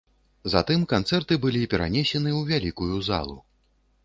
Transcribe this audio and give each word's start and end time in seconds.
Затым 0.53 0.85
канцэрты 0.93 1.37
былі 1.43 1.61
перанесены 1.75 2.31
ў 2.37 2.41
вялікую 2.53 2.95
залу. 3.11 3.37